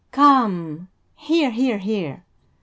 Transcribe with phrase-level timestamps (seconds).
[0.11, 2.25] "Come, hear, hear, hear!"